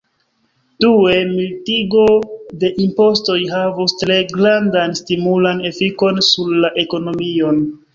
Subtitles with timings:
[0.85, 2.07] Due, mildigo
[2.65, 7.67] de impostoj havus tre grandan stimulan efikon sur la ekonomion.